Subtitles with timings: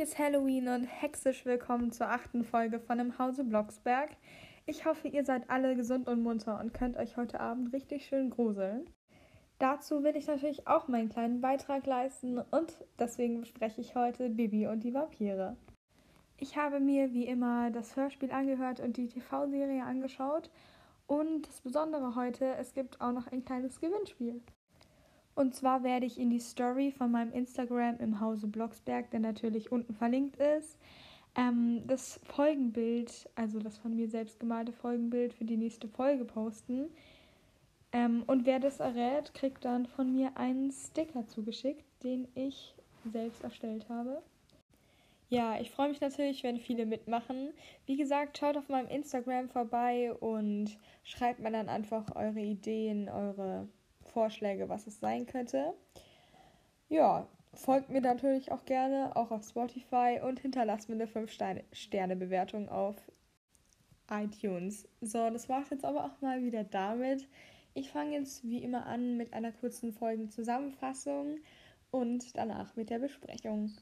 [0.00, 4.08] ist Halloween und hexisch willkommen zur achten Folge von Im Hause Blocksberg.
[4.64, 8.30] Ich hoffe, ihr seid alle gesund und munter und könnt euch heute Abend richtig schön
[8.30, 8.88] gruseln.
[9.58, 14.68] Dazu will ich natürlich auch meinen kleinen Beitrag leisten und deswegen bespreche ich heute Bibi
[14.68, 15.58] und die Vampire.
[16.38, 20.48] Ich habe mir wie immer das Hörspiel angehört und die TV-Serie angeschaut
[21.08, 24.40] und das Besondere heute, es gibt auch noch ein kleines Gewinnspiel.
[25.34, 29.72] Und zwar werde ich in die Story von meinem Instagram im Hause Blocksberg, der natürlich
[29.72, 30.76] unten verlinkt ist,
[31.36, 36.90] ähm, das Folgenbild, also das von mir selbst gemalte Folgenbild für die nächste Folge posten.
[37.92, 42.74] Ähm, und wer das errät, kriegt dann von mir einen Sticker zugeschickt, den ich
[43.12, 44.22] selbst erstellt habe.
[45.28, 47.52] Ja, ich freue mich natürlich, wenn viele mitmachen.
[47.86, 53.68] Wie gesagt, schaut auf meinem Instagram vorbei und schreibt mir dann einfach eure Ideen, eure
[54.10, 55.74] Vorschläge, was es sein könnte.
[56.88, 62.96] Ja, folgt mir natürlich auch gerne, auch auf Spotify und hinterlasst mir eine 5-Sterne-Bewertung auf
[64.10, 64.88] iTunes.
[65.00, 67.28] So, das war es jetzt aber auch mal wieder damit.
[67.74, 71.38] Ich fange jetzt wie immer an mit einer kurzen Folgenzusammenfassung
[71.92, 73.72] und danach mit der Besprechung.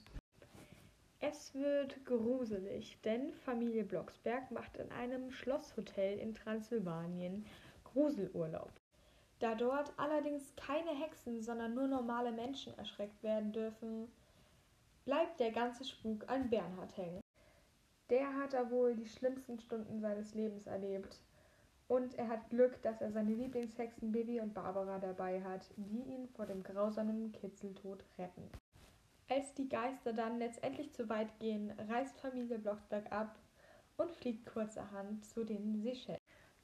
[1.20, 7.44] Es wird gruselig, denn Familie Blocksberg macht in einem Schlosshotel in Transsilvanien
[7.84, 8.70] Gruselurlaub.
[9.38, 14.10] Da dort allerdings keine Hexen, sondern nur normale Menschen erschreckt werden dürfen,
[15.04, 17.20] bleibt der ganze Spuk an Bernhard hängen.
[18.10, 21.20] Der hat da wohl die schlimmsten Stunden seines Lebens erlebt.
[21.86, 26.28] Und er hat Glück, dass er seine Lieblingshexen Bibi und Barbara dabei hat, die ihn
[26.28, 28.50] vor dem grausamen Kitzeltod retten.
[29.30, 33.38] Als die Geister dann letztendlich zu weit gehen, reist Familie Blocksberg ab
[33.96, 36.17] und fliegt kurzerhand zu den Seychellen.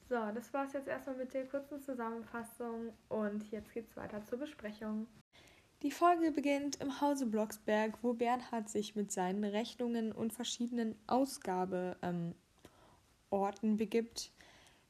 [0.07, 4.37] So, das war es jetzt erstmal mit der kurzen Zusammenfassung und jetzt geht's weiter zur
[4.37, 5.07] Besprechung.
[5.81, 12.35] Die Folge beginnt im Hause Blocksberg, wo Bernhard sich mit seinen Rechnungen und verschiedenen Ausgabeorten
[13.63, 14.31] ähm, begibt.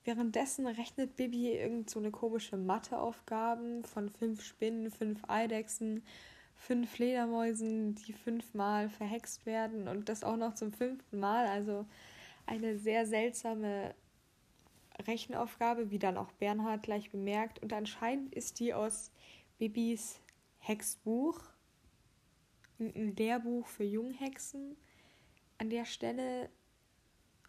[0.03, 6.03] Währenddessen rechnet Bibi irgend so eine komische Matheaufgaben von fünf Spinnen, fünf Eidechsen,
[6.55, 11.47] fünf Fledermäusen, die fünfmal verhext werden und das auch noch zum fünften Mal.
[11.47, 11.85] Also
[12.45, 13.95] eine sehr seltsame
[15.07, 17.59] Rechenaufgabe, wie dann auch Bernhard gleich bemerkt.
[17.61, 19.11] Und anscheinend ist die aus
[19.57, 20.19] Bibis
[20.59, 21.39] Hexbuch,
[22.79, 24.75] ein Lehrbuch für Junghexen.
[25.57, 26.49] An der Stelle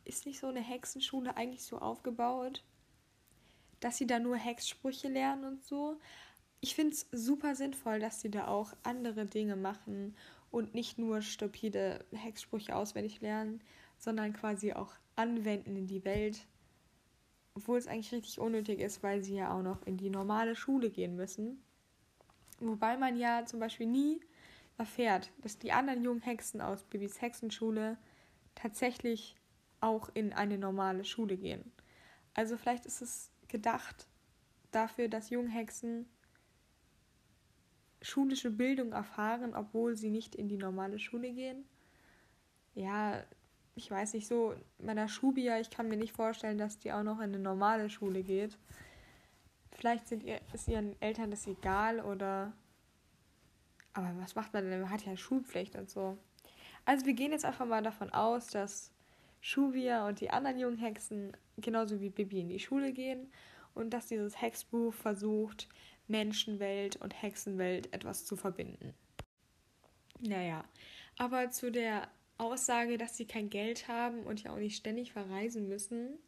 [0.05, 2.65] ist nicht so eine Hexenschule eigentlich so aufgebaut,
[3.81, 5.99] dass sie da nur Hexsprüche lernen und so.
[6.61, 10.17] Ich finde es super sinnvoll, dass sie da auch andere Dinge machen
[10.51, 13.61] und nicht nur stupide Hexsprüche auswendig lernen,
[13.99, 16.47] sondern quasi auch anwenden in die Welt
[17.57, 20.91] obwohl es eigentlich richtig unnötig ist, weil sie ja auch noch in die normale Schule
[20.91, 21.63] gehen müssen.
[22.61, 24.21] Wobei man ja zum Beispiel nie
[24.77, 27.97] erfährt, dass die anderen jungen Hexen aus Bibis Hexenschule
[28.55, 29.37] tatsächlich
[29.81, 31.73] auch in eine normale Schule gehen.
[32.35, 34.07] Also vielleicht ist es gedacht
[34.71, 36.07] dafür, dass Junghexen
[38.03, 41.65] schulische Bildung erfahren, obwohl sie nicht in die normale Schule gehen.
[42.75, 43.25] Ja,
[43.77, 47.19] ich weiß nicht, so meiner Schubia, ich kann mir nicht vorstellen, dass die auch noch
[47.19, 48.59] in eine normale Schule geht.
[49.71, 52.55] Vielleicht sind ihr, ist ihren Eltern das egal oder.
[53.93, 54.81] Aber was macht man denn?
[54.81, 56.17] Man hat ja Schulpflicht und so.
[56.87, 58.93] Also wir gehen jetzt einfach mal davon aus, dass
[59.41, 63.31] Shuvia und die anderen jungen Hexen genauso wie Bibi in die Schule gehen
[63.75, 65.69] und dass dieses Hexbuch versucht,
[66.09, 68.95] Menschenwelt und Hexenwelt etwas zu verbinden.
[70.21, 70.65] Naja,
[71.19, 75.69] aber zu der Aussage, dass sie kein Geld haben und ja auch nicht ständig verreisen
[75.69, 76.19] müssen,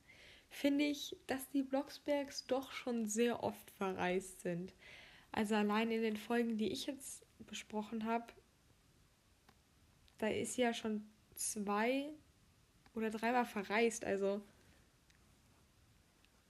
[0.50, 4.72] finde ich, dass die Blocksbergs doch schon sehr oft verreist sind.
[5.32, 8.32] Also allein in den Folgen, die ich jetzt besprochen habe,
[10.18, 12.08] da ist sie ja schon zwei
[12.94, 14.04] oder dreimal verreist.
[14.04, 14.40] Also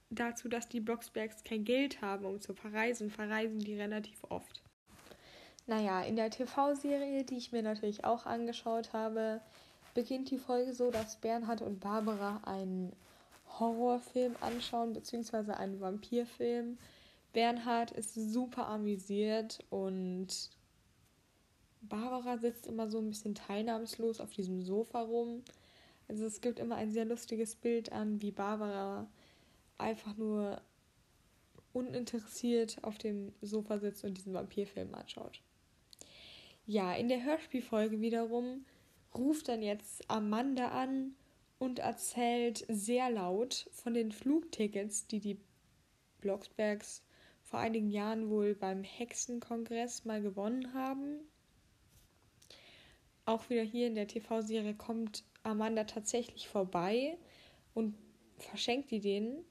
[0.09, 4.63] dazu, dass die Blocksbergs kein Geld haben, um zu verreisen, verreisen die relativ oft.
[5.69, 9.39] Naja, in der TV-Serie, die ich mir natürlich auch angeschaut habe,
[9.93, 12.91] beginnt die Folge so, dass Bernhard und Barbara einen
[13.59, 16.79] Horrorfilm anschauen, beziehungsweise einen Vampirfilm.
[17.33, 20.49] Bernhard ist super amüsiert und
[21.81, 25.43] Barbara sitzt immer so ein bisschen teilnahmslos auf diesem Sofa rum.
[26.07, 29.07] Also es gibt immer ein sehr lustiges Bild an, wie Barbara
[29.77, 30.63] einfach nur
[31.73, 35.43] uninteressiert auf dem Sofa sitzt und diesen Vampirfilm anschaut.
[36.71, 38.63] Ja, in der Hörspielfolge wiederum
[39.15, 41.15] ruft dann jetzt Amanda an
[41.57, 45.39] und erzählt sehr laut von den Flugtickets, die die
[46.21, 47.01] Blocksbergs
[47.41, 51.21] vor einigen Jahren wohl beim Hexenkongress mal gewonnen haben.
[53.25, 57.17] auch wieder hier in der TV-Serie kommt Amanda tatsächlich vorbei
[57.73, 57.97] und
[58.37, 59.43] verschenkt die denen.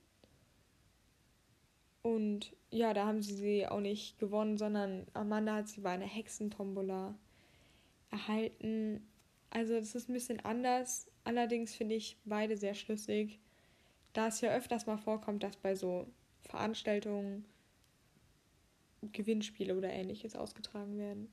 [2.02, 6.06] Und ja, da haben sie sie auch nicht gewonnen, sondern Amanda hat sie bei einer
[6.06, 7.14] Hexentombola
[8.10, 9.06] erhalten.
[9.50, 11.10] Also das ist ein bisschen anders.
[11.24, 13.40] Allerdings finde ich beide sehr schlüssig,
[14.12, 16.06] da es ja öfters mal vorkommt, dass bei so
[16.42, 17.44] Veranstaltungen
[19.12, 21.32] Gewinnspiele oder ähnliches ausgetragen werden.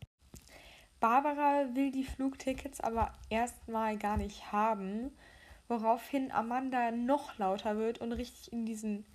[1.00, 5.12] Barbara will die Flugtickets aber erstmal gar nicht haben,
[5.68, 9.06] woraufhin Amanda noch lauter wird und richtig in diesen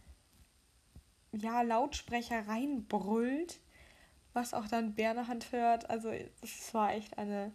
[1.32, 3.60] ja, Lautsprecher reinbrüllt,
[4.32, 5.88] was auch dann Bernhard hört.
[5.90, 6.10] Also
[6.42, 7.52] es war echt eine,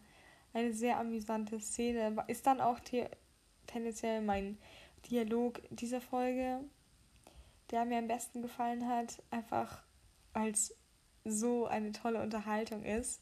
[0.54, 2.24] eine sehr amüsante Szene.
[2.27, 2.80] Ist dann auch
[3.68, 4.57] tendenziell mein
[5.10, 6.62] Dialog dieser Folge,
[7.72, 9.83] der mir am besten gefallen hat, einfach
[10.33, 10.75] als
[11.24, 13.21] so eine tolle Unterhaltung ist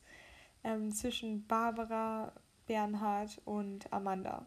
[0.63, 2.33] ähm, zwischen Barbara,
[2.65, 4.45] Bernhard und Amanda.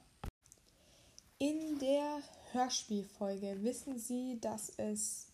[1.39, 5.33] In der Hörspielfolge wissen sie, dass es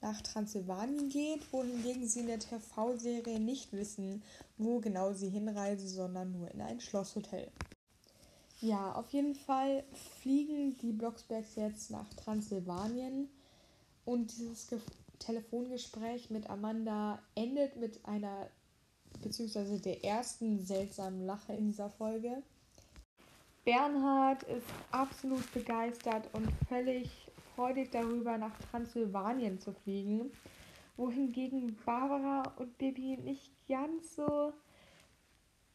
[0.00, 4.22] nach Transsilvanien geht, wohingegen sie in der TV-Serie nicht wissen,
[4.56, 7.50] wo genau sie hinreisen, sondern nur in ein Schlosshotel.
[8.60, 9.84] Ja, auf jeden Fall
[10.20, 13.28] fliegen die Blocksbergs jetzt nach Transsilvanien
[14.04, 14.80] und dieses Ge
[15.18, 18.48] Telefongespräch mit Amanda endet mit einer,
[19.22, 22.42] beziehungsweise der ersten seltsamen Lache in dieser Folge.
[23.64, 27.29] Bernhard ist absolut begeistert und völlig
[27.60, 30.32] freudig darüber, nach Transsilvanien zu fliegen,
[30.96, 34.54] wohingegen Barbara und Bibi nicht ganz so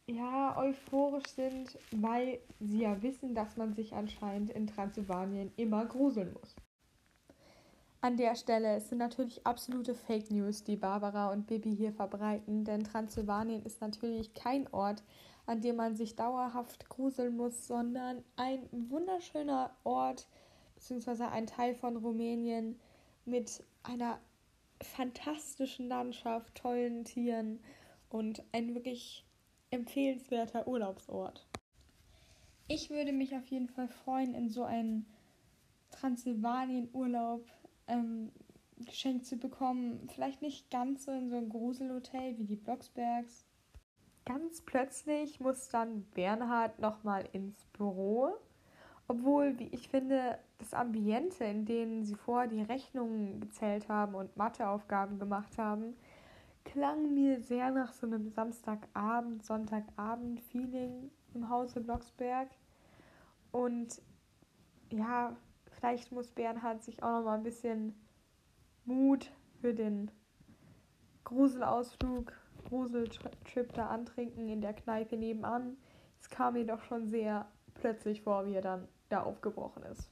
[0.07, 6.33] ja, euphorisch sind, weil sie ja wissen, dass man sich anscheinend in Transsilvanien immer gruseln
[6.33, 6.55] muss.
[8.01, 12.83] An der Stelle sind natürlich absolute Fake News, die Barbara und Bibi hier verbreiten, denn
[12.83, 15.03] Transsilvanien ist natürlich kein Ort,
[15.45, 20.27] an dem man sich dauerhaft gruseln muss, sondern ein wunderschöner Ort,
[20.75, 22.79] beziehungsweise ein Teil von Rumänien
[23.25, 24.19] mit einer
[24.81, 27.59] fantastischen Landschaft, tollen Tieren
[28.09, 29.25] und ein wirklich
[29.71, 31.47] empfehlenswerter Urlaubsort.
[32.67, 35.05] Ich würde mich auf jeden Fall freuen, in so einen
[35.91, 37.47] Transsilvanien-Urlaub
[37.87, 38.31] ähm,
[38.77, 40.09] geschenkt zu bekommen.
[40.13, 43.45] Vielleicht nicht ganz so in so ein Gruselhotel wie die Blocksbergs.
[44.25, 48.35] Ganz plötzlich muss dann Bernhard nochmal ins Büro
[49.07, 54.35] obwohl, wie ich finde, das Ambiente, in dem sie vorher die Rechnungen gezählt haben und
[54.37, 55.95] Matheaufgaben gemacht haben,
[56.63, 62.49] klang mir sehr nach so einem Samstagabend, Sonntagabend-Feeling im Hause Blocksberg.
[63.51, 64.01] Und
[64.91, 65.35] ja,
[65.79, 67.93] vielleicht muss Bernhard sich auch noch mal ein bisschen
[68.85, 69.31] Mut
[69.61, 70.11] für den
[71.23, 72.33] Gruselausflug,
[72.65, 75.77] Gruseltrip da antrinken in der Kneipe nebenan.
[76.19, 80.09] Es kam mir doch schon sehr plötzlich vor, wie er dann da aufgebrochen ist.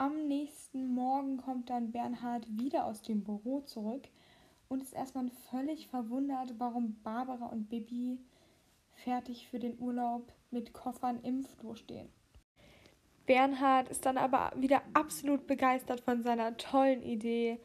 [0.00, 4.06] Am nächsten Morgen kommt dann Bernhard wieder aus dem Büro zurück
[4.68, 8.20] und ist erstmal völlig verwundert, warum Barbara und Bibi
[8.92, 12.08] fertig für den Urlaub mit Koffern im Flur stehen.
[13.26, 17.58] Bernhard ist dann aber wieder absolut begeistert von seiner tollen Idee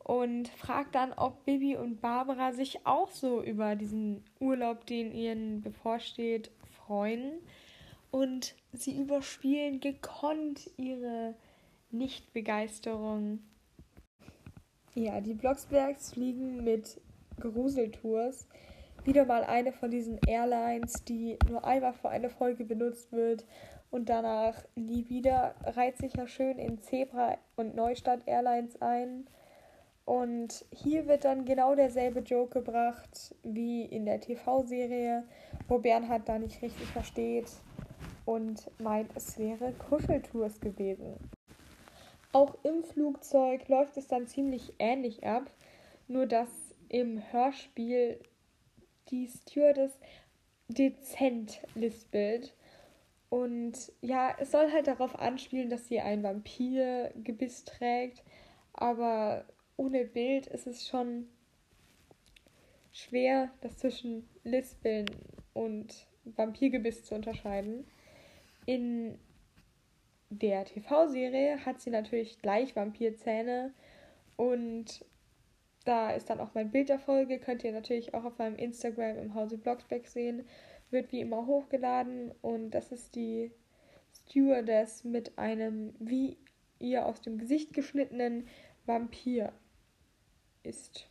[0.00, 5.60] und fragt dann, ob Bibi und Barbara sich auch so über diesen Urlaub, den ihnen
[5.60, 7.38] bevorsteht, freuen
[8.10, 11.36] und sie überspielen gekonnt ihre
[11.90, 13.40] Nichtbegeisterung.
[14.94, 17.00] Ja, die Blocksbergs fliegen mit
[17.40, 18.48] Gruseltours.
[19.04, 23.46] Wieder mal eine von diesen Airlines, die nur einmal für eine Folge benutzt wird
[23.90, 25.54] und danach nie wieder.
[25.64, 29.26] Reiht sich ja schön in Zebra und Neustadt Airlines ein.
[30.04, 35.24] Und hier wird dann genau derselbe Joke gebracht wie in der TV-Serie,
[35.68, 37.50] wo Bernhard da nicht richtig versteht,
[38.24, 41.16] und meint, es wäre Kuscheltours gewesen.
[42.32, 45.50] Auch im Flugzeug läuft es dann ziemlich ähnlich ab,
[46.08, 46.48] nur dass
[46.88, 48.20] im Hörspiel
[49.10, 49.98] die Stewardess
[50.68, 52.54] dezent lispelt.
[53.30, 58.22] Und ja, es soll halt darauf anspielen, dass sie ein Vampirgebiss trägt,
[58.72, 59.44] aber
[59.76, 61.28] ohne Bild ist es schon
[62.92, 65.06] schwer, das zwischen Lispeln
[65.52, 67.86] und Vampirgebiss zu unterscheiden.
[68.66, 69.18] In
[70.30, 73.72] der TV-Serie hat sie natürlich gleich Vampirzähne.
[74.36, 75.04] Und
[75.84, 79.18] da ist dann auch mein Bild der Folge, könnt ihr natürlich auch auf meinem Instagram
[79.18, 80.46] im Hause Blocksback sehen,
[80.90, 82.32] wird wie immer hochgeladen.
[82.42, 83.50] Und das ist die
[84.12, 86.36] Stewardess mit einem wie
[86.78, 88.46] ihr aus dem Gesicht geschnittenen
[88.86, 89.52] Vampir
[90.62, 91.08] ist.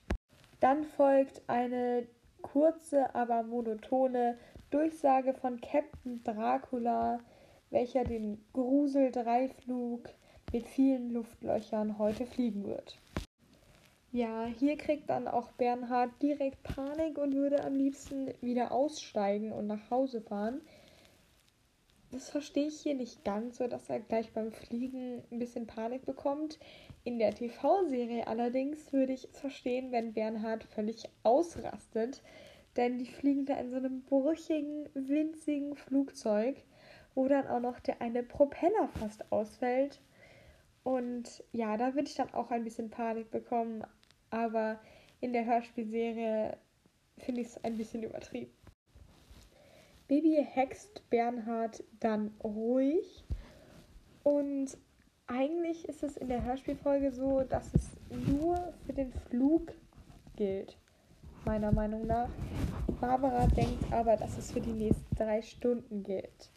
[0.59, 2.07] Dann folgt eine
[2.41, 4.37] kurze, aber monotone
[4.69, 7.19] Durchsage von Captain Dracula,
[7.69, 10.09] welcher den Grusel-Dreiflug
[10.51, 12.97] mit vielen Luftlöchern heute fliegen wird.
[14.11, 19.67] Ja, hier kriegt dann auch Bernhard direkt Panik und würde am liebsten wieder aussteigen und
[19.67, 20.61] nach Hause fahren.
[22.11, 26.05] Das verstehe ich hier nicht ganz, so dass er gleich beim Fliegen ein bisschen Panik
[26.05, 26.57] bekommt.
[27.03, 32.23] In der TV-Serie allerdings würde ich es verstehen, wenn Bernhard völlig ausrastet,
[32.77, 36.55] denn die fliegen da in so einem brüchigen, winzigen Flugzeug,
[37.17, 39.99] wo dann auch noch der eine Propeller fast ausfällt.
[40.83, 43.83] Und ja, da würde ich dann auch ein bisschen Panik bekommen,
[44.29, 44.79] aber
[45.19, 46.55] in der Hörspielserie
[47.17, 48.51] finde ich es ein bisschen übertrieben.
[50.07, 53.25] Baby hext Bernhard dann ruhig
[54.21, 54.77] und
[55.25, 59.73] eigentlich ist es in der Hörspielfolge so, dass es nur für den Flug
[60.35, 60.77] gilt,
[61.45, 62.29] meiner Meinung nach.
[63.01, 66.51] Barbara denkt aber, dass es für die nächsten drei Stunden gilt.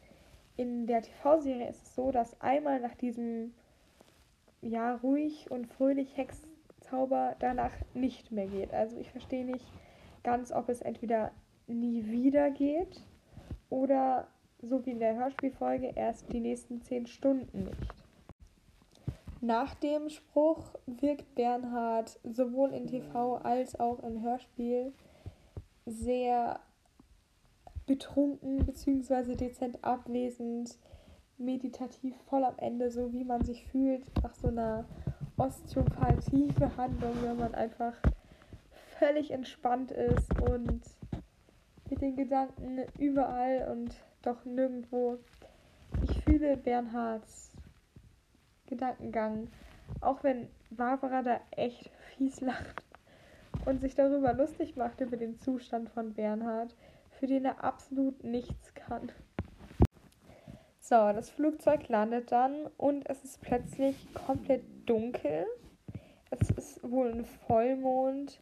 [0.60, 3.54] In der TV-Serie ist es so, dass einmal nach diesem
[4.60, 8.74] ja ruhig und fröhlich Hexzauber danach nicht mehr geht.
[8.74, 9.64] Also ich verstehe nicht
[10.22, 11.32] ganz, ob es entweder
[11.66, 13.00] nie wieder geht
[13.70, 14.28] oder
[14.60, 17.94] so wie in der Hörspielfolge erst die nächsten zehn Stunden nicht.
[19.40, 24.92] Nach dem Spruch wirkt Bernhard sowohl in TV als auch im Hörspiel
[25.86, 26.60] sehr
[27.86, 29.34] betrunken bzw.
[29.34, 30.78] dezent abwesend,
[31.38, 34.84] meditativ voll am Ende, so wie man sich fühlt nach so einer
[35.36, 37.94] Osteopathie-Behandlung, wenn man einfach
[38.98, 40.82] völlig entspannt ist und
[41.88, 45.18] mit den Gedanken überall und doch nirgendwo.
[46.02, 47.50] Ich fühle Bernhards
[48.66, 49.48] Gedankengang,
[50.00, 52.84] auch wenn Barbara da echt fies lacht
[53.64, 56.74] und sich darüber lustig macht über den Zustand von Bernhard,
[57.20, 59.12] für den er absolut nichts kann.
[60.80, 65.44] So, das Flugzeug landet dann und es ist plötzlich komplett dunkel.
[66.30, 68.40] Es ist wohl ein Vollmond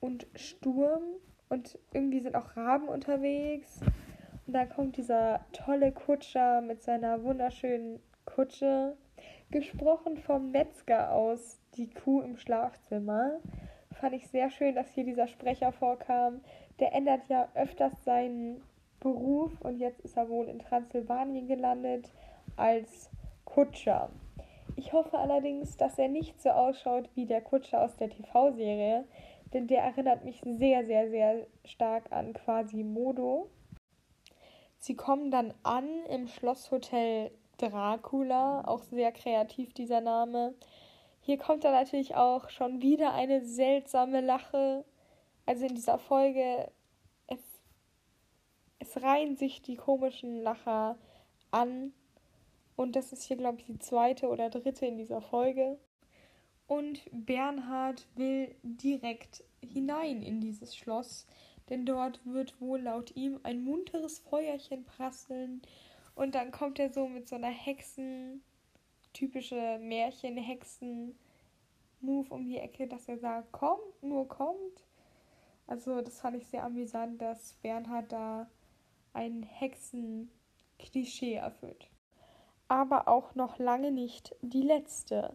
[0.00, 1.02] und Sturm
[1.50, 3.80] und irgendwie sind auch Raben unterwegs.
[4.46, 8.96] Und dann kommt dieser tolle Kutscher mit seiner wunderschönen Kutsche,
[9.50, 13.40] gesprochen vom Metzger aus, die Kuh im Schlafzimmer.
[14.00, 16.40] Fand ich sehr schön, dass hier dieser Sprecher vorkam.
[16.80, 18.62] Der ändert ja öfters seinen
[19.00, 22.10] Beruf und jetzt ist er wohl in Transsilvanien gelandet
[22.56, 23.10] als
[23.44, 24.10] Kutscher.
[24.76, 29.04] Ich hoffe allerdings, dass er nicht so ausschaut wie der Kutscher aus der TV-Serie,
[29.52, 33.48] denn der erinnert mich sehr, sehr, sehr stark an Quasimodo.
[34.78, 40.54] Sie kommen dann an im Schlosshotel Dracula, auch sehr kreativ dieser Name.
[41.24, 44.84] Hier kommt dann natürlich auch schon wieder eine seltsame Lache.
[45.46, 46.70] Also in dieser Folge,
[47.28, 47.40] es,
[48.78, 50.98] es reihen sich die komischen Lacher
[51.50, 51.94] an.
[52.76, 55.78] Und das ist hier, glaube ich, die zweite oder dritte in dieser Folge.
[56.66, 61.26] Und Bernhard will direkt hinein in dieses Schloss,
[61.70, 65.62] denn dort wird wohl laut ihm ein munteres Feuerchen prasseln.
[66.14, 68.42] Und dann kommt er so mit so einer Hexen,
[69.14, 74.84] typische Märchen-Hexen-Move um die Ecke, dass er sagt, kommt, nur kommt.
[75.66, 78.50] Also das fand ich sehr amüsant, dass Bernhard da
[79.14, 81.88] ein Hexen-Klischee erfüllt.
[82.68, 85.34] Aber auch noch lange nicht die letzte.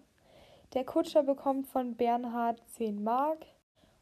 [0.74, 3.45] Der Kutscher bekommt von Bernhard 10 Mark.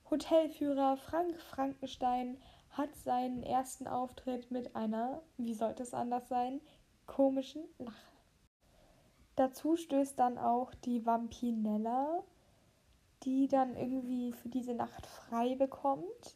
[0.10, 2.42] Hotelführer Frank Frankenstein
[2.72, 6.60] hat seinen ersten Auftritt mit einer, wie sollte es anders sein,
[7.06, 8.17] komischen Lache.
[9.38, 12.24] Dazu stößt dann auch die Vampinella,
[13.22, 16.36] die dann irgendwie für diese Nacht frei bekommt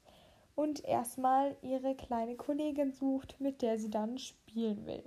[0.53, 5.03] und erstmal ihre kleine Kollegin sucht, mit der sie dann spielen will.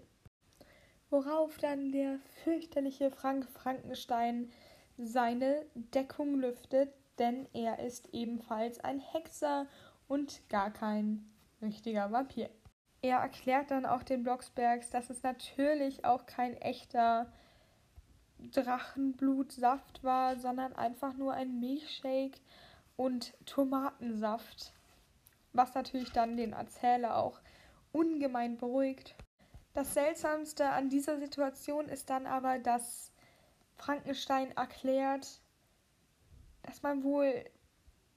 [1.08, 4.50] Worauf dann der fürchterliche Frank Frankenstein
[4.98, 9.68] seine Deckung lüftet, denn er ist ebenfalls ein Hexer
[10.08, 11.30] und gar kein
[11.62, 12.50] richtiger Vampir.
[13.02, 17.30] Er erklärt dann auch den Blocksbergs, dass es natürlich auch kein echter
[18.50, 22.38] Drachenblutsaft war, sondern einfach nur ein Milchshake
[22.96, 24.72] und Tomatensaft,
[25.52, 27.40] was natürlich dann den Erzähler auch
[27.92, 29.14] ungemein beruhigt.
[29.72, 33.12] Das Seltsamste an dieser Situation ist dann aber, dass
[33.74, 35.40] Frankenstein erklärt,
[36.62, 37.44] dass man wohl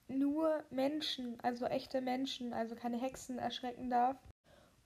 [0.08, 4.16] nur Menschen, also echte Menschen, also keine Hexen erschrecken darf.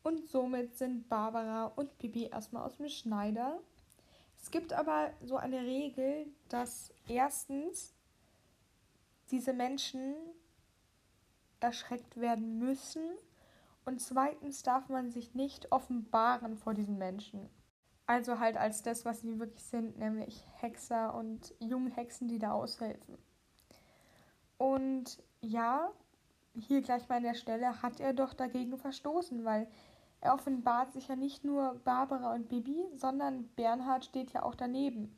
[0.02, 3.61] Und somit sind Barbara und Bibi erstmal aus dem Schneider.
[4.42, 7.94] Es gibt aber so eine Regel, dass erstens
[9.30, 10.14] diese Menschen
[11.61, 13.02] erschreckt werden müssen
[13.84, 17.49] Und zweitens darf man sich nicht offenbaren vor diesen Menschen.
[18.06, 23.18] Also halt als das, was sie wirklich sind, nämlich Hexer und Junghexen, die da aushelfen.
[24.58, 25.90] Und ja,
[26.54, 29.66] hier gleich mal an der Stelle hat er doch dagegen verstoßen, weil
[30.22, 35.14] er offenbart sich ja nicht nur Barbara und Bibi, sondern Bernhard steht ja auch daneben.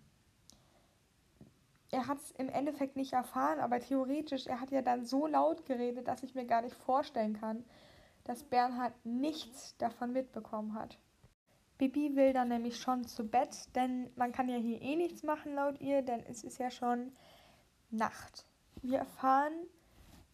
[1.91, 5.67] Er hat es im Endeffekt nicht erfahren, aber theoretisch, er hat ja dann so laut
[5.67, 7.65] geredet, dass ich mir gar nicht vorstellen kann,
[8.25, 10.99] dass Bernhard nichts davon mitbekommen hat.
[11.77, 15.55] Bibi will dann nämlich schon zu Bett, denn man kann ja hier eh nichts machen
[15.55, 17.13] laut ihr, denn es ist ja schon
[17.91, 18.47] Nacht.
[18.81, 19.53] Wir erfahren,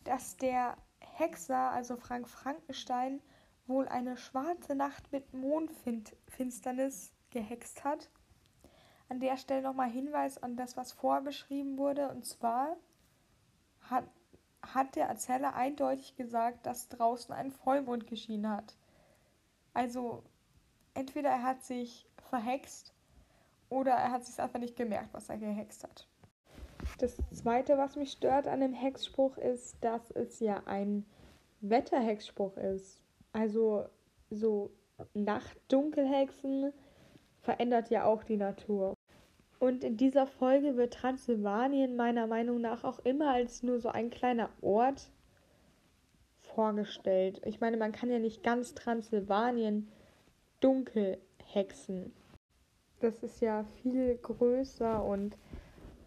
[0.04, 3.20] dass der Hexer, also Frank Frankenstein,
[3.70, 8.10] wohl eine schwarze Nacht mit Mondfinsternis gehext hat.
[9.08, 12.10] An der Stelle nochmal Hinweis an das, was vorbeschrieben wurde.
[12.10, 12.76] Und zwar
[13.82, 14.04] hat,
[14.62, 18.76] hat der Erzähler eindeutig gesagt, dass draußen ein Vollmond geschienen hat.
[19.72, 20.22] Also
[20.94, 22.92] entweder er hat sich verhext
[23.68, 26.06] oder er hat sich einfach nicht gemerkt, was er gehext hat.
[26.98, 31.06] Das zweite, was mich stört an dem Hexspruch, ist, dass es ja ein
[31.60, 32.99] Wetterhexspruch ist.
[33.32, 33.86] Also
[34.30, 34.70] so
[35.14, 36.72] Nachtdunkelhexen
[37.40, 38.94] verändert ja auch die Natur.
[39.58, 44.10] Und in dieser Folge wird Transsilvanien meiner Meinung nach auch immer als nur so ein
[44.10, 45.10] kleiner Ort
[46.38, 47.40] vorgestellt.
[47.44, 49.88] Ich meine, man kann ja nicht ganz Transsilvanien
[50.60, 52.12] dunkel hexen.
[53.00, 55.36] Das ist ja viel größer und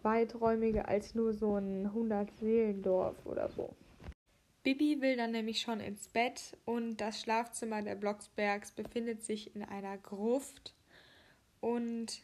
[0.02, 3.74] weiträumiger als nur so ein 100-Seelendorf oder so.
[4.64, 9.62] Bibi will dann nämlich schon ins Bett und das Schlafzimmer der Blocksbergs befindet sich in
[9.62, 10.74] einer Gruft
[11.60, 12.22] und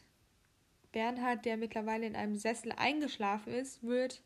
[0.91, 4.23] Bernhard, der mittlerweile in einem Sessel eingeschlafen ist, wird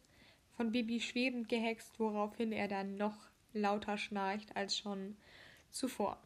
[0.56, 5.18] von Bibi schwebend gehext, woraufhin er dann noch lauter schnarcht als schon
[5.72, 6.18] zuvor.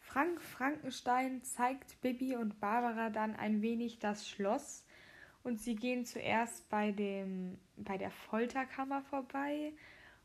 [0.00, 4.84] Frank Frankenstein zeigt Bibi und Barbara dann ein wenig das Schloss
[5.44, 9.72] und sie gehen zuerst bei dem bei der Folterkammer vorbei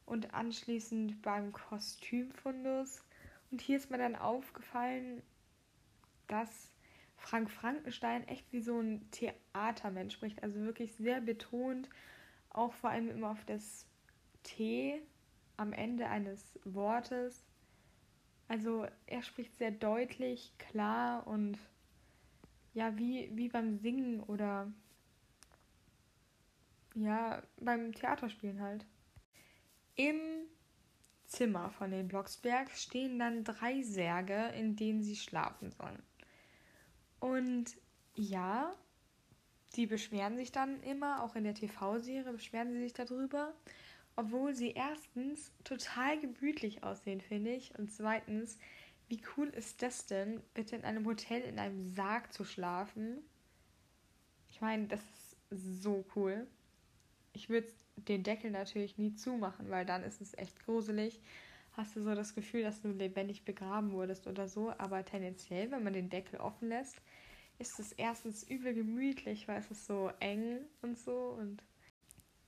[0.06, 3.04] und anschließend beim Kostümfundus.
[3.52, 5.22] Und hier ist mir dann aufgefallen,
[6.28, 6.72] dass
[7.18, 11.90] Frank Frankenstein echt wie so ein Theatermensch spricht, also wirklich sehr betont,
[12.50, 13.86] auch vor allem immer auf das
[14.44, 15.02] T
[15.58, 17.46] am Ende eines Wortes.
[18.48, 21.58] Also er spricht sehr deutlich, klar und
[22.74, 24.72] ja, wie, wie beim Singen oder
[26.94, 28.86] ja, beim Theaterspielen halt.
[29.96, 30.20] Im
[31.26, 36.04] Zimmer von den Blocksbergs stehen dann drei Särge, in denen sie schlafen sollen.
[37.20, 37.78] Und
[38.14, 38.76] ja,
[39.76, 43.54] die beschweren sich dann immer, auch in der TV-Serie beschweren sie sich darüber,
[44.16, 47.78] obwohl sie erstens total gemütlich aussehen, finde ich.
[47.78, 48.58] Und zweitens,
[49.08, 53.18] wie cool ist das denn, bitte in einem Hotel in einem Sarg zu schlafen?
[54.50, 55.02] Ich meine, das
[55.50, 56.48] ist so cool.
[57.36, 61.22] Ich würde den Deckel natürlich nie zumachen, weil dann ist es echt gruselig.
[61.74, 64.72] Hast du so das Gefühl, dass du lebendig begraben wurdest oder so.
[64.78, 67.02] Aber tendenziell, wenn man den Deckel offen lässt,
[67.60, 71.64] ist es erstens übel gemütlich, weil es ist so eng und so und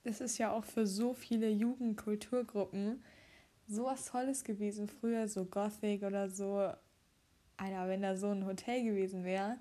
[0.04, 3.02] das ist ja auch für so viele Jugendkulturgruppen
[3.68, 4.88] so was Tolles gewesen.
[4.88, 6.72] Früher so Gothic oder so.
[7.58, 9.58] Alter, wenn da so ein Hotel gewesen wäre,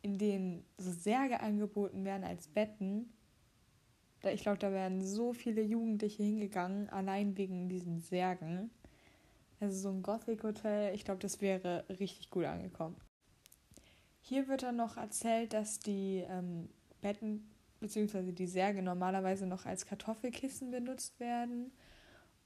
[0.00, 3.12] in dem so Särge angeboten werden als Betten,
[4.32, 8.70] ich glaube, da wären so viele Jugendliche hingegangen, allein wegen diesen Särgen.
[9.60, 12.96] Also so ein Gothic-Hotel, ich glaube, das wäre richtig gut angekommen.
[14.20, 16.68] Hier wird dann noch erzählt, dass die ähm,
[17.00, 17.48] Betten
[17.80, 21.72] beziehungsweise die Särge normalerweise noch als Kartoffelkissen benutzt werden.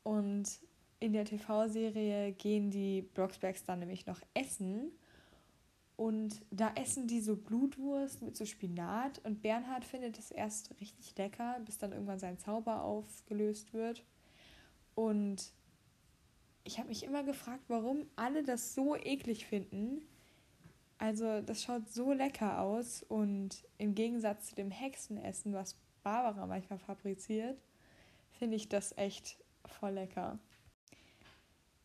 [0.03, 0.61] Und
[0.99, 4.93] in der TV-Serie gehen die Blocksbergs dann nämlich noch essen.
[6.01, 9.19] Und da essen die so Blutwurst mit so Spinat.
[9.19, 14.03] Und Bernhard findet es erst richtig lecker, bis dann irgendwann sein Zauber aufgelöst wird.
[14.95, 15.53] Und
[16.65, 20.01] ich habe mich immer gefragt, warum alle das so eklig finden.
[20.97, 26.79] Also das schaut so lecker aus und im Gegensatz zu dem Hexenessen, was Barbara manchmal
[26.79, 27.61] fabriziert,
[28.39, 29.37] finde ich das echt
[29.67, 30.39] voll lecker.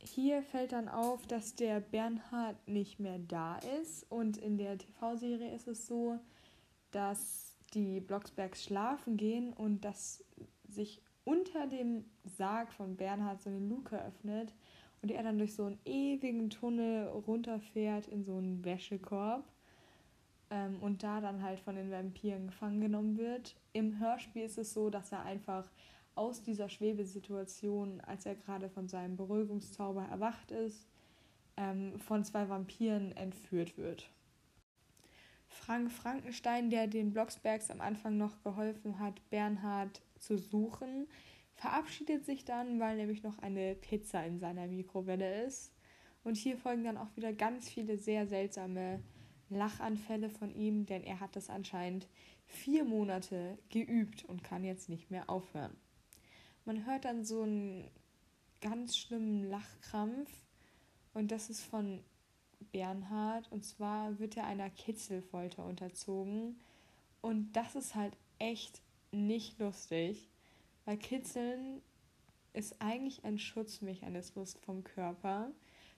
[0.06, 5.54] Hier fällt dann auf, dass der Bernhard nicht mehr da ist und in der TV-Serie
[5.54, 6.20] ist es so,
[6.92, 10.24] dass die Blocksbergs schlafen gehen und dass
[10.70, 14.54] sich unter dem Sarg von Bernhard so eine Luke öffnet
[15.02, 19.44] und er dann durch so einen ewigen Tunnel runterfährt in so einen Wäschekorb
[20.52, 23.56] ähm, und da dann halt von den Vampiren gefangen genommen wird.
[23.74, 25.70] Im Hörspiel ist es so, dass er einfach
[26.16, 30.88] aus dieser Schwebesituation, als er gerade von seinem Beruhigungszauber erwacht ist,
[31.58, 34.10] ähm, von zwei Vampiren entführt wird.
[35.48, 41.08] Frank Frankenstein, der den Blocksbergs am Anfang noch geholfen hat, Bernhard zu suchen,
[41.54, 45.72] verabschiedet sich dann, weil nämlich noch eine Pizza in seiner Mikrowelle ist.
[46.24, 49.02] Und hier folgen dann auch wieder ganz viele sehr seltsame
[49.50, 52.08] Lachanfälle von ihm, denn er hat das anscheinend
[52.48, 55.76] vier Monate geübt und kann jetzt nicht mehr aufhören.
[56.66, 57.90] Man hört dann so einen
[58.60, 60.30] ganz schlimmen Lachkrampf
[61.14, 62.04] und das ist von
[62.72, 63.52] Bernhard.
[63.52, 66.60] Und zwar wird er einer Kitzelfolter unterzogen.
[67.22, 70.30] Und das ist halt echt nicht lustig,
[70.84, 71.82] weil Kitzeln
[72.54, 75.52] ist eigentlich ein Schutzmechanismus vom Körper,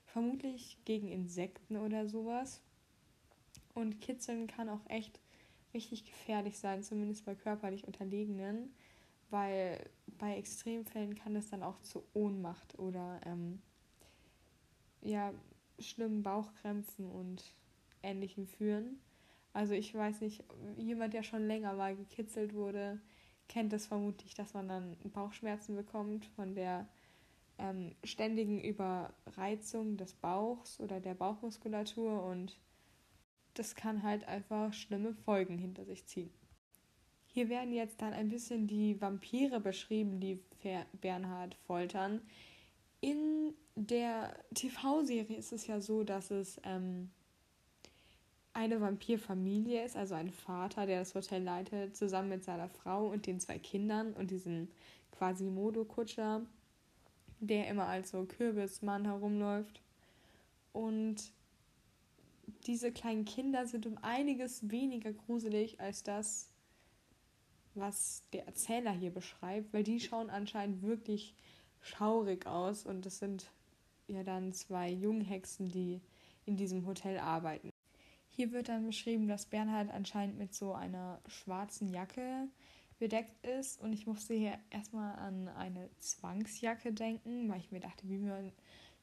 [0.06, 2.62] vermutlich gegen Insekten oder sowas.
[3.74, 5.20] Und Kitzeln kann auch echt
[5.74, 8.72] richtig gefährlich sein, zumindest bei körperlich Unterlegenen,
[9.30, 9.88] weil
[10.18, 13.60] bei Extremfällen kann es dann auch zu Ohnmacht oder ähm,
[15.02, 15.32] ja,
[15.78, 17.54] schlimmen Bauchkrämpfen und
[18.02, 18.98] ähnlichem führen.
[19.52, 20.44] Also ich weiß nicht,
[20.76, 23.00] jemand, der schon länger mal gekitzelt wurde,
[23.48, 26.86] kennt es vermutlich, dass man dann Bauchschmerzen bekommt von der
[27.58, 32.58] ähm, ständigen Überreizung des Bauchs oder der Bauchmuskulatur und
[33.54, 36.30] das kann halt einfach schlimme Folgen hinter sich ziehen.
[37.32, 40.40] Hier werden jetzt dann ein bisschen die Vampire beschrieben, die
[41.00, 42.20] Bernhard foltern.
[43.00, 47.10] In der TV-Serie ist es ja so, dass es ähm,
[48.52, 53.26] eine Vampirfamilie ist, also ein Vater, der das Hotel leitet, zusammen mit seiner Frau und
[53.26, 54.68] den zwei Kindern und diesem
[55.12, 56.42] quasi Modo-Kutscher,
[57.38, 59.80] der immer als so Kürbismann herumläuft.
[60.72, 61.16] Und
[62.66, 66.50] diese kleinen Kinder sind um einiges weniger gruselig als das,
[67.74, 71.34] was der Erzähler hier beschreibt, weil die schauen anscheinend wirklich
[71.80, 73.50] schaurig aus und das sind
[74.08, 76.00] ja dann zwei Junghexen, die
[76.44, 77.70] in diesem Hotel arbeiten.
[78.30, 82.48] Hier wird dann beschrieben, dass Bernhard anscheinend mit so einer schwarzen Jacke
[82.98, 88.08] bedeckt ist und ich musste hier erstmal an eine Zwangsjacke denken, weil ich mir dachte,
[88.08, 88.52] wie man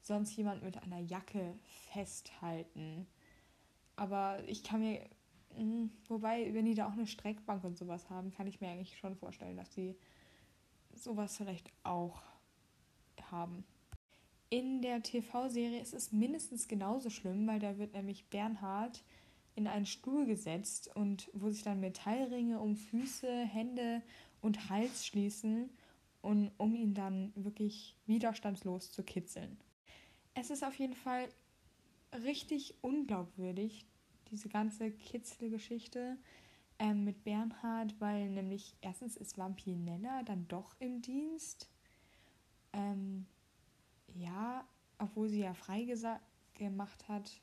[0.01, 1.53] sonst jemand mit einer Jacke
[1.91, 3.07] festhalten.
[3.95, 5.01] Aber ich kann mir,
[5.55, 8.97] hm, wobei, wenn die da auch eine Streckbank und sowas haben, kann ich mir eigentlich
[8.97, 9.95] schon vorstellen, dass die
[10.93, 12.21] sowas vielleicht auch
[13.31, 13.65] haben.
[14.49, 19.03] In der TV-Serie ist es mindestens genauso schlimm, weil da wird nämlich Bernhard
[19.55, 24.01] in einen Stuhl gesetzt und wo sich dann Metallringe um Füße, Hände
[24.41, 25.69] und Hals schließen,
[26.25, 29.59] und, um ihn dann wirklich widerstandslos zu kitzeln.
[30.33, 31.29] Es ist auf jeden Fall
[32.23, 33.85] richtig unglaubwürdig,
[34.31, 36.17] diese ganze Kitzelgeschichte
[36.79, 41.69] ähm, mit Bernhard, weil nämlich erstens ist Vampinella dann doch im Dienst.
[42.73, 43.25] Ähm,
[44.15, 44.65] ja,
[44.97, 45.85] obwohl sie ja frei
[46.53, 47.41] gemacht hat.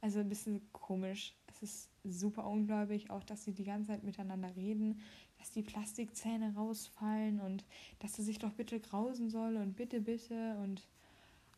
[0.00, 1.34] Also ein bisschen komisch.
[1.46, 5.00] Es ist super ungläubig, auch dass sie die ganze Zeit miteinander reden,
[5.38, 7.64] dass die Plastikzähne rausfallen und
[7.98, 10.56] dass sie sich doch bitte grausen soll und bitte, bitte.
[10.58, 10.86] Und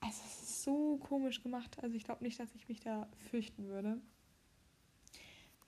[0.00, 1.78] also es ist so komisch gemacht.
[1.82, 4.00] Also ich glaube nicht, dass ich mich da fürchten würde.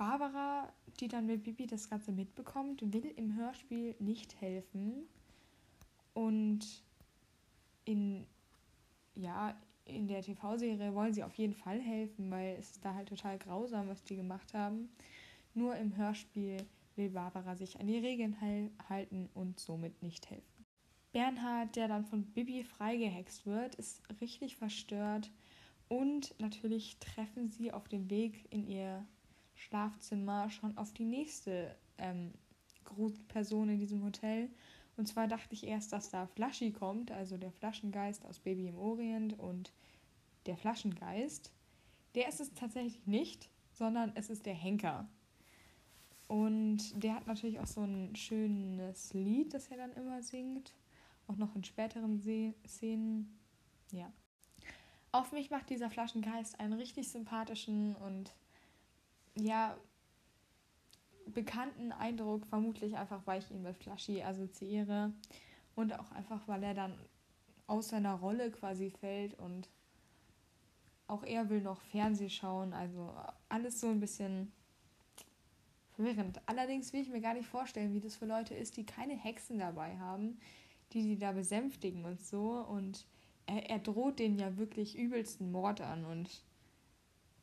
[0.03, 5.05] Barbara, die dann mit Bibi das Ganze mitbekommt, will im Hörspiel nicht helfen.
[6.13, 6.83] Und
[7.85, 8.27] in,
[9.15, 13.39] ja, in der TV-Serie wollen sie auf jeden Fall helfen, weil es da halt total
[13.39, 14.89] grausam, was die gemacht haben.
[15.55, 16.57] Nur im Hörspiel
[16.97, 18.37] will Barbara sich an die Regeln
[18.89, 20.67] halten und somit nicht helfen.
[21.13, 25.31] Bernhard, der dann von Bibi freigehext wird, ist richtig verstört
[25.87, 29.07] und natürlich treffen sie auf dem Weg in ihr
[29.63, 32.33] Schlafzimmer schon auf die nächste ähm,
[33.29, 34.51] Person in diesem Hotel.
[34.97, 38.79] Und zwar dachte ich erst, dass da Flaschi kommt, also der Flaschengeist aus Baby im
[38.79, 39.73] Orient und
[40.47, 41.51] der Flaschengeist.
[42.15, 45.09] Der ist es tatsächlich nicht, sondern es ist der Henker.
[46.27, 50.75] Und der hat natürlich auch so ein schönes Lied, das er dann immer singt.
[51.27, 53.39] Auch noch in späteren Se Szenen.
[53.93, 54.13] Ja.
[55.13, 58.35] Auf mich macht dieser Flaschengeist einen richtig sympathischen und
[59.37, 59.77] ja,
[61.27, 65.13] bekannten Eindruck, vermutlich einfach, weil ich ihn mit Flashy assoziiere
[65.75, 66.99] und auch einfach, weil er dann
[67.67, 69.69] aus seiner Rolle quasi fällt und
[71.07, 73.15] auch er will noch Fernseh schauen, also
[73.49, 74.53] alles so ein bisschen
[75.93, 76.41] verwirrend.
[76.47, 79.59] Allerdings will ich mir gar nicht vorstellen, wie das für Leute ist, die keine Hexen
[79.59, 80.39] dabei haben,
[80.93, 83.07] die die da besänftigen und so und
[83.47, 86.43] er, er droht denen ja wirklich übelsten Mord an und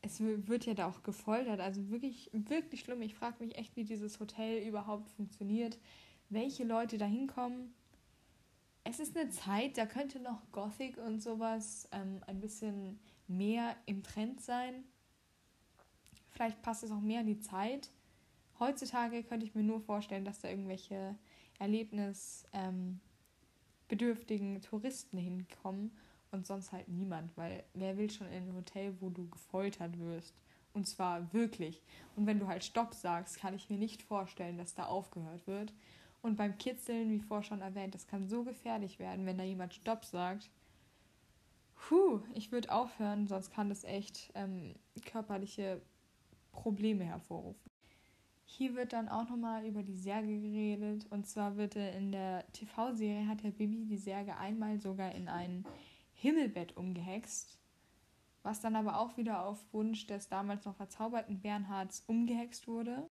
[0.01, 1.59] es wird ja da auch gefoltert.
[1.59, 3.01] Also wirklich, wirklich schlimm.
[3.01, 5.77] Ich frage mich echt, wie dieses Hotel überhaupt funktioniert.
[6.29, 7.73] Welche Leute da hinkommen
[8.83, 14.03] es ist eine Zeit, da könnte noch Gothic und sowas ähm, ein bisschen mehr im
[14.03, 14.83] Trend sein.
[16.31, 17.89] Vielleicht passt es auch mehr in die Zeit.
[18.59, 21.17] Heutzutage könnte ich mir nur vorstellen, dass da irgendwelche
[21.59, 25.91] erlebnisbedürftigen ähm, Touristen hinkommen
[26.32, 30.34] und sonst halt niemand, weil wer will schon in ein Hotel, wo du gefoltert wirst?
[30.74, 31.82] Und zwar wirklich.
[32.15, 35.74] Und wenn du halt Stopp sagst, kann ich mir nicht vorstellen, dass da aufgehört wird.
[36.22, 39.74] Und beim Kitzeln, wie vorher schon erwähnt, das kann so gefährlich werden, wenn da jemand
[39.74, 40.50] Stopp sagt.
[41.76, 45.82] Puh, ich würde aufhören, sonst kann das echt ähm, körperliche
[46.52, 47.72] Probleme hervorrufen.
[48.46, 51.06] Hier wird dann auch nochmal über die Särge geredet.
[51.10, 55.65] Und zwar wird in der TV-Serie hat der Bibi die Särge einmal sogar in ein
[56.19, 57.58] Himmelbett umgehext.
[58.43, 63.10] Was dann aber auch wieder auf Wunsch des damals noch verzauberten Bernhards umgehext wurde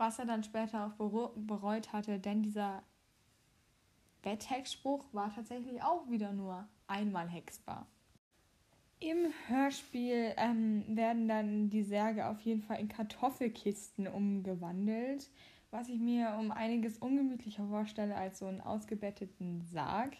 [0.00, 2.82] was er dann später auch bereut hatte, denn dieser
[4.22, 7.86] Betthexspruch war tatsächlich auch wieder nur einmal hexbar.
[8.98, 15.30] Im Hörspiel ähm, werden dann die Särge auf jeden Fall in Kartoffelkisten umgewandelt,
[15.70, 20.16] was ich mir um einiges ungemütlicher vorstelle als so einen ausgebetteten Sarg,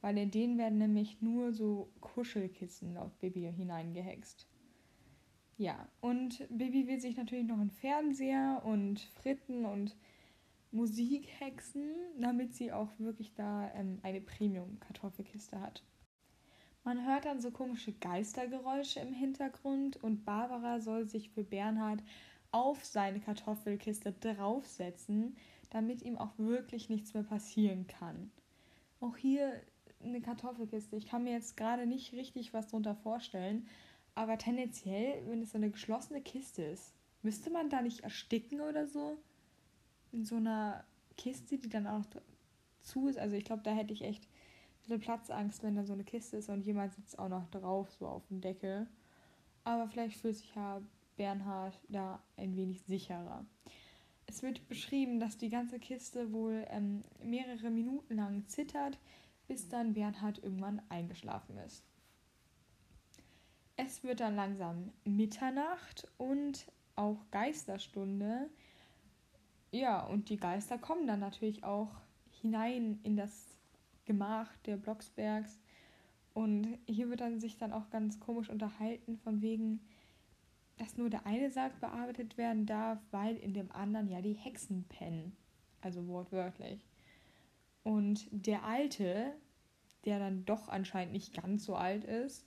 [0.00, 4.46] weil in den werden nämlich nur so Kuschelkissen laut Baby hineingehext.
[5.58, 9.96] Ja, und Bibi will sich natürlich noch einen Fernseher und Fritten und
[10.70, 15.82] Musik hexen, damit sie auch wirklich da ähm, eine Premium-Kartoffelkiste hat.
[16.84, 22.02] Man hört dann so komische Geistergeräusche im Hintergrund und Barbara soll sich für Bernhard
[22.52, 25.36] auf seine Kartoffelkiste draufsetzen,
[25.70, 28.30] damit ihm auch wirklich nichts mehr passieren kann.
[29.00, 29.62] Auch hier
[30.02, 30.96] eine Kartoffelkiste.
[30.96, 33.66] Ich kann mir jetzt gerade nicht richtig was darunter vorstellen,
[34.14, 38.86] aber tendenziell, wenn es so eine geschlossene Kiste ist, müsste man da nicht ersticken oder
[38.86, 39.18] so?
[40.12, 40.84] In so einer
[41.16, 42.22] Kiste, die dann auch noch
[42.82, 43.18] zu ist.
[43.18, 44.28] Also ich glaube, da hätte ich echt
[44.88, 48.06] eine Platzangst, wenn da so eine Kiste ist und jemand sitzt auch noch drauf, so
[48.06, 48.86] auf dem Deckel.
[49.64, 50.80] Aber vielleicht fühlt sich ja
[51.16, 53.44] Bernhard da ein wenig sicherer.
[54.26, 58.98] Es wird beschrieben, dass die ganze Kiste wohl ähm, mehrere Minuten lang zittert,
[59.48, 61.84] bis dann Bernhard irgendwann eingeschlafen ist.
[63.76, 68.48] Es wird dann langsam Mitternacht und auch Geisterstunde.
[69.70, 71.90] Ja, und die Geister kommen dann natürlich auch
[72.40, 73.58] hinein in das
[74.06, 75.58] Gemach der Blocksbergs.
[76.32, 79.80] Und hier wird dann sich dann auch ganz komisch unterhalten, von wegen,
[80.78, 84.84] dass nur der eine Sarg bearbeitet werden darf, weil in dem anderen ja die Hexen
[84.84, 85.36] pennen.
[85.80, 86.80] Also wortwörtlich.
[87.86, 89.32] Und der Alte,
[90.04, 92.44] der dann doch anscheinend nicht ganz so alt ist,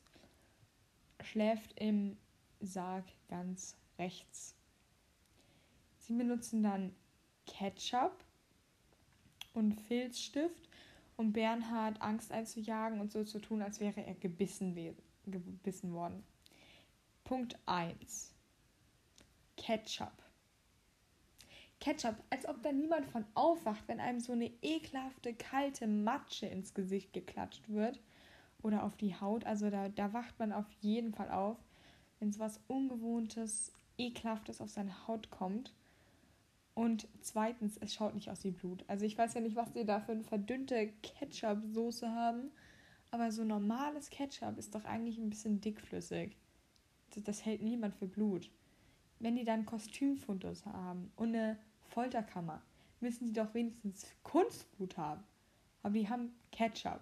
[1.22, 2.18] schläft im
[2.60, 4.54] Sarg ganz rechts.
[6.00, 6.94] Sie benutzen dann
[7.46, 8.26] Ketchup
[9.54, 10.68] und Filzstift,
[11.16, 14.76] um Bernhard Angst einzujagen und so zu tun, als wäre er gebissen,
[15.26, 16.22] gebissen worden.
[17.24, 18.36] Punkt 1.
[19.56, 20.29] Ketchup.
[21.80, 26.74] Ketchup, als ob da niemand von aufwacht, wenn einem so eine ekelhafte, kalte Matsche ins
[26.74, 28.02] Gesicht geklatscht wird
[28.62, 29.46] oder auf die Haut.
[29.46, 31.58] Also da, da wacht man auf jeden Fall auf,
[32.20, 35.74] wenn so was Ungewohntes, Ekelhaftes auf seine Haut kommt.
[36.74, 38.84] Und zweitens, es schaut nicht aus wie Blut.
[38.88, 42.52] Also ich weiß ja nicht, was die da für eine verdünnte Ketchup-Soße haben,
[43.12, 46.38] aber so normales Ketchup ist doch eigentlich ein bisschen dickflüssig.
[47.12, 48.50] Das, das hält niemand für Blut.
[49.20, 51.58] Wenn die dann Kostümfundus haben und eine
[51.90, 52.62] Folterkammer,
[53.00, 55.24] müssen die doch wenigstens Kunstblut haben.
[55.84, 57.02] Aber die haben Ketchup.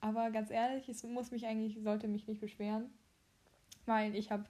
[0.00, 2.90] Aber ganz ehrlich, es muss mich eigentlich, sollte mich nicht beschweren,
[3.86, 4.44] weil ich habe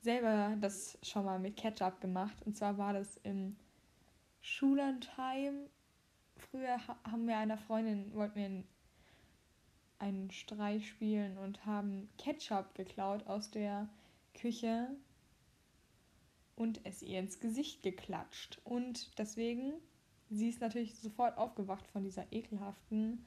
[0.00, 2.36] selber das schon mal mit Ketchup gemacht.
[2.44, 3.56] Und zwar war das im
[4.40, 5.68] Schullandheim.
[6.36, 8.64] Früher haben wir einer Freundin, wollten wir
[9.98, 13.88] einen Streich spielen und haben Ketchup geklaut aus der
[14.34, 14.88] Küche
[16.58, 18.60] und es ihr ins Gesicht geklatscht.
[18.64, 19.74] Und deswegen,
[20.28, 23.24] sie ist natürlich sofort aufgewacht von dieser ekelhaften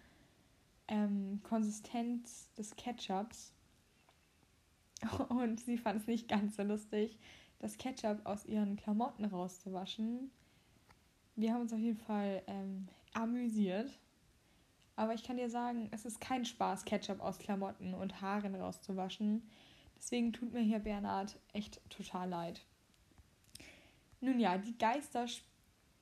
[0.89, 3.53] ähm, Konsistenz des Ketchups.
[5.29, 7.17] Und sie fand es nicht ganz so lustig,
[7.59, 10.29] das Ketchup aus ihren Klamotten rauszuwaschen.
[11.37, 13.97] Wir haben uns auf jeden Fall ähm, amüsiert.
[14.97, 19.49] Aber ich kann dir sagen, es ist kein Spaß, Ketchup aus Klamotten und Haaren rauszuwaschen.
[19.95, 22.65] Deswegen tut mir hier Bernhard echt total leid.
[24.21, 25.25] Nun ja, die Geister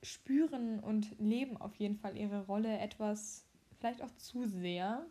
[0.02, 3.44] spüren und leben auf jeden Fall ihre Rolle etwas
[3.78, 5.04] vielleicht auch zu sehr,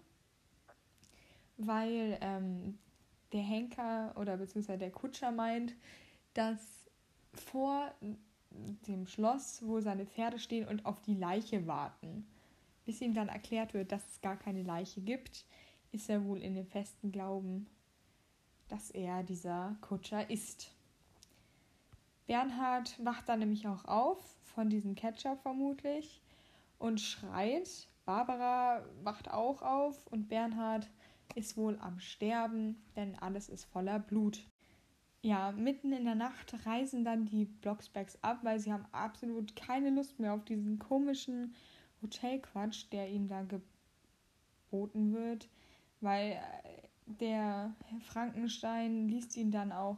[1.58, 2.78] weil ähm,
[3.34, 5.76] der Henker oder beziehungsweise der Kutscher meint,
[6.34, 6.60] dass
[7.34, 7.92] vor
[8.88, 12.26] dem Schloss, wo seine Pferde stehen und auf die Leiche warten.
[12.86, 15.46] bis ihm dann erklärt wird, dass es gar keine Leiche gibt,
[15.92, 17.68] ist er wohl in dem festen Glauben,
[18.68, 20.72] dass er dieser Kutscher ist.
[22.30, 26.22] Bernhard wacht dann nämlich auch auf, von diesem Ketchup vermutlich,
[26.78, 27.88] und schreit.
[28.06, 30.88] Barbara wacht auch auf und Bernhard
[31.34, 34.46] ist wohl am Sterben, denn alles ist voller Blut.
[35.24, 39.90] Ja, mitten in der Nacht reisen dann die Blocksbergs ab, weil sie haben absolut keine
[39.90, 41.56] Lust mehr auf diesen komischen
[42.04, 43.42] Hotelquatsch, der ihnen da
[44.70, 45.50] geboten wird,
[46.00, 46.38] weil äh,
[47.08, 49.98] der Frankenstein liest ihnen dann auch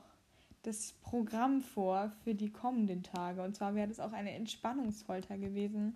[0.63, 3.41] das Programm vor für die kommenden Tage.
[3.41, 5.95] Und zwar wäre das auch eine Entspannungsfolter gewesen.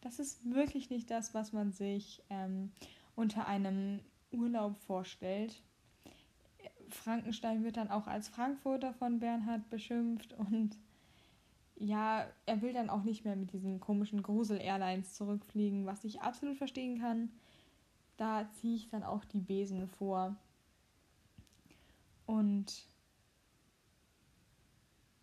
[0.00, 2.72] Das ist wirklich nicht das, was man sich ähm,
[3.14, 4.00] unter einem
[4.32, 5.62] Urlaub vorstellt.
[6.88, 10.78] Frankenstein wird dann auch als Frankfurter von Bernhard beschimpft und
[11.78, 16.56] ja, er will dann auch nicht mehr mit diesen komischen Grusel-Airlines zurückfliegen, was ich absolut
[16.56, 17.30] verstehen kann.
[18.16, 20.36] Da ziehe ich dann auch die Besen vor.
[22.24, 22.88] Und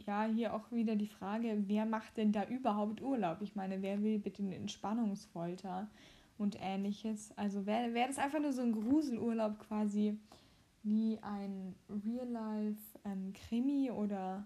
[0.06, 3.42] ja, hier auch wieder die Frage, wer macht denn da überhaupt Urlaub?
[3.42, 5.90] Ich meine, wer will bitte eine Entspannungsfolter
[6.38, 7.36] und ähnliches?
[7.38, 10.18] Also wäre wär das einfach nur so ein Gruselurlaub quasi
[10.84, 14.46] wie ein Real-Life-Krimi ähm, oder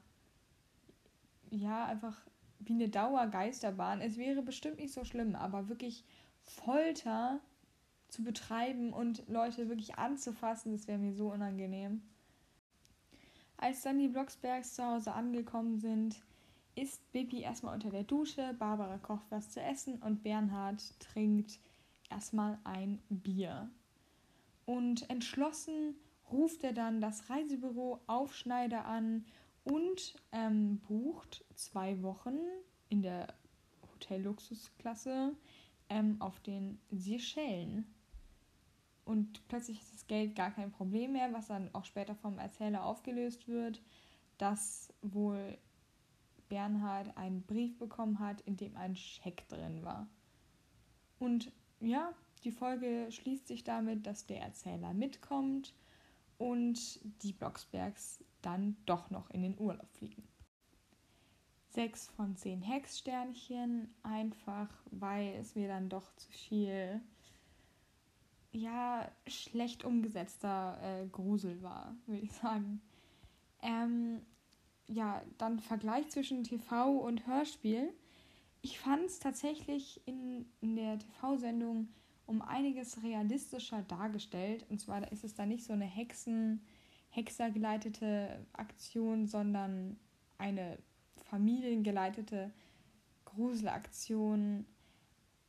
[1.49, 2.19] ja, einfach
[2.59, 4.01] wie eine Dauergeisterbahn.
[4.01, 6.03] Es wäre bestimmt nicht so schlimm, aber wirklich
[6.41, 7.39] Folter
[8.09, 12.01] zu betreiben und Leute wirklich anzufassen, das wäre mir so unangenehm.
[13.57, 16.21] Als dann die Blocksbergs zu Hause angekommen sind,
[16.75, 21.59] ist Bibi erstmal unter der Dusche, Barbara kocht was zu essen und Bernhard trinkt
[22.09, 23.69] erstmal ein Bier.
[24.65, 25.95] Und entschlossen
[26.31, 29.25] ruft er dann das Reisebüro Aufschneider an
[29.63, 32.37] und ähm, bucht zwei Wochen
[32.89, 33.33] in der
[33.93, 35.35] Hotelluxusklasse
[35.89, 37.85] ähm, auf den Seychellen.
[39.07, 42.83] Und plötzlich ist das Geld gar kein Problem mehr, was dann auch später vom Erzähler
[42.83, 43.81] aufgelöst wird,
[44.37, 45.57] dass wohl
[46.49, 50.07] Bernhard einen Brief bekommen hat, in dem ein Scheck drin war.
[51.19, 55.73] Und ja, die Folge schließt sich damit, dass der Erzähler mitkommt
[56.37, 60.27] und die Blocksbergs dann doch noch in den Urlaub fliegen.
[61.69, 67.01] Sechs von zehn Hexsternchen, einfach weil es mir dann doch zu viel
[68.51, 72.81] ja, schlecht umgesetzter äh, Grusel war, würde ich sagen.
[73.61, 74.21] Ähm,
[74.87, 77.93] ja, dann Vergleich zwischen TV und Hörspiel.
[78.61, 81.89] Ich fand es tatsächlich in, in der TV-Sendung
[82.25, 84.65] um einiges realistischer dargestellt.
[84.69, 86.61] Und zwar ist es da nicht so eine Hexen,
[87.09, 89.97] Hexergeleitete Aktion, sondern
[90.37, 90.77] eine
[91.29, 92.51] familiengeleitete
[93.25, 94.65] Gruselaktion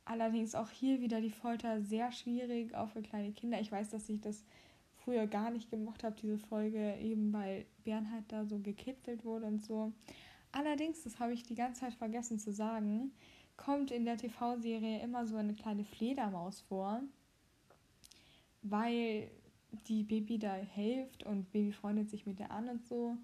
[0.09, 3.61] Allerdings auch hier wieder die Folter sehr schwierig, auch für kleine Kinder.
[3.61, 4.43] Ich weiß, dass ich das
[4.95, 9.63] früher gar nicht gemocht habe, diese Folge, eben weil Bernhard da so gekitzelt wurde und
[9.63, 9.93] so.
[10.51, 13.11] Allerdings, das habe ich die ganze Zeit vergessen zu sagen,
[13.55, 17.03] kommt in der TV-Serie immer so eine kleine Fledermaus vor,
[18.63, 19.29] weil
[19.87, 23.15] die Baby da hilft und Baby freundet sich mit der an und so.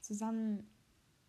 [0.00, 0.68] Zusammen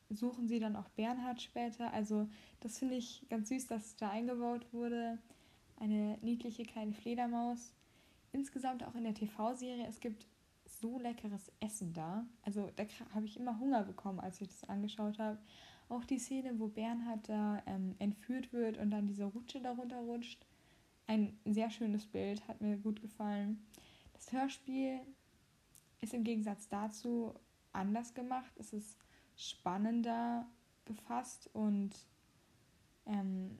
[0.09, 1.93] suchen sie dann auch Bernhard später.
[1.93, 2.27] Also
[2.59, 5.19] das finde ich ganz süß, dass da eingebaut wurde.
[5.77, 7.73] Eine niedliche kleine Fledermaus.
[8.31, 10.27] Insgesamt auch in der TV-Serie, es gibt
[10.65, 12.25] so leckeres Essen da.
[12.41, 15.37] Also da habe ich immer Hunger bekommen, als ich das angeschaut habe.
[15.89, 20.45] Auch die Szene, wo Bernhard da ähm, entführt wird und dann diese Rutsche darunter rutscht.
[21.05, 23.61] Ein sehr schönes Bild, hat mir gut gefallen.
[24.13, 25.01] Das Hörspiel
[26.01, 27.33] ist im Gegensatz dazu
[27.73, 28.53] anders gemacht.
[28.57, 28.97] Es ist
[29.35, 30.45] spannender
[30.85, 31.91] gefasst und
[33.05, 33.57] ähm,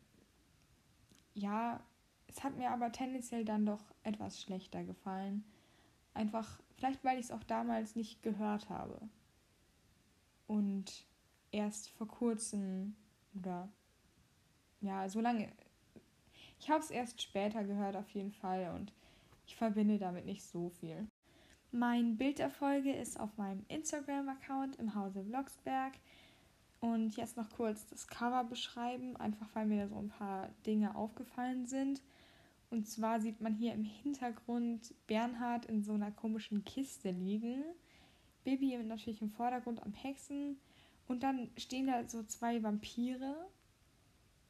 [1.34, 1.80] ja,
[2.28, 5.44] es hat mir aber tendenziell dann doch etwas schlechter gefallen.
[6.14, 9.00] Einfach, vielleicht weil ich es auch damals nicht gehört habe.
[10.48, 11.06] Und
[11.52, 12.96] erst vor kurzem
[13.36, 13.70] oder
[14.82, 15.52] ja, so lange.
[16.60, 18.94] Ich habe es erst später gehört auf jeden Fall und
[19.46, 21.08] ich verbinde damit nicht so viel.
[21.76, 22.52] Mein Bild der
[22.94, 25.94] ist auf meinem Instagram-Account im Hause Vlogsberg.
[26.80, 30.96] Und jetzt noch kurz das Cover beschreiben, einfach weil mir da so ein paar Dinge
[30.96, 32.04] aufgefallen sind.
[32.70, 37.64] Und zwar sieht man hier im Hintergrund Bernhard in so einer komischen Kiste liegen.
[38.44, 40.60] Bibi natürlich im Vordergrund am Hexen.
[41.08, 43.50] Und dann stehen da so zwei Vampire.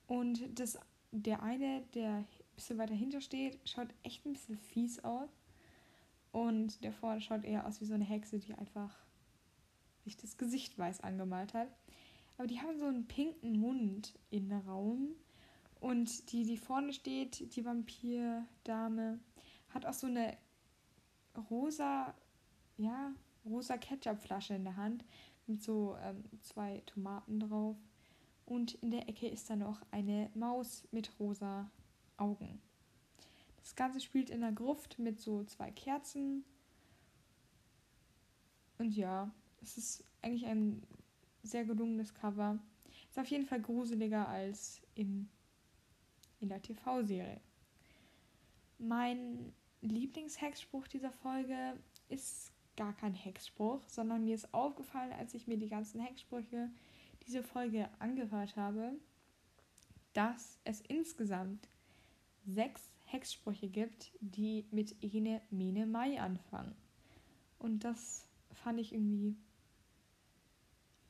[0.07, 0.77] Und das,
[1.11, 5.29] der eine, der ein bisschen weiter hinter steht, schaut echt ein bisschen fies aus.
[6.33, 8.91] Und der vorne schaut eher aus wie so eine Hexe, die einfach
[10.03, 11.69] sich das Gesicht weiß angemalt hat.
[12.37, 15.09] Aber die haben so einen pinken Mund in Raum.
[15.79, 19.19] Und die, die vorne steht, die Vampir-Dame,
[19.69, 20.35] hat auch so eine
[21.51, 22.15] rosa,
[22.77, 23.13] ja,
[23.45, 25.05] rosa Ketchupflasche in der Hand
[25.45, 27.77] mit so ähm, zwei Tomaten drauf.
[28.45, 31.69] Und in der Ecke ist dann noch eine Maus mit rosa
[32.17, 32.59] Augen.
[33.63, 36.43] Das Ganze spielt in der Gruft mit so zwei Kerzen.
[38.77, 40.85] Und ja, es ist eigentlich ein
[41.43, 42.59] sehr gelungenes Cover.
[43.09, 45.29] Ist auf jeden Fall gruseliger als in,
[46.41, 47.39] in der TV-Serie.
[48.79, 51.77] Mein Lieblingshexspruch dieser Folge
[52.09, 56.69] ist gar kein Hexspruch, sondern mir ist aufgefallen, als ich mir die ganzen Hexsprüche
[57.25, 58.93] diese Folge angehört habe,
[60.11, 61.69] dass es insgesamt
[62.45, 66.75] sechs Hexsprüche gibt, die mit Ene, Mene, Mai anfangen.
[67.59, 69.35] Und das fand ich irgendwie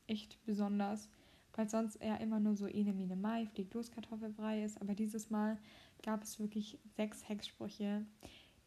[0.07, 1.09] echt besonders,
[1.53, 4.79] weil sonst eher immer nur so Ene, Mene, Mai, fliegt los, Kartoffelbrei ist.
[4.81, 5.57] Aber dieses Mal
[6.03, 8.05] gab es wirklich sechs Hexsprüche,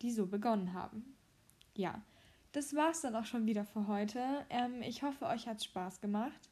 [0.03, 1.15] die so begonnen haben.
[1.75, 2.03] Ja,
[2.53, 4.47] das war's dann auch schon wieder für heute.
[4.49, 6.51] Ähm, ich hoffe, euch hat Spaß gemacht.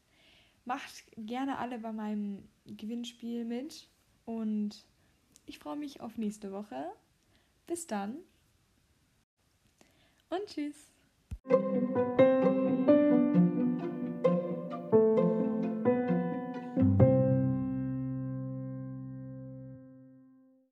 [0.67, 3.89] Macht gerne alle bei meinem Gewinnspiel mit
[4.27, 4.85] und
[5.47, 6.93] ich freue mich auf nächste Woche.
[7.67, 8.17] Bis dann
[10.31, 10.93] und tschüss.